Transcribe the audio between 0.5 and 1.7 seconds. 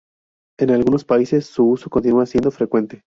En algunos países su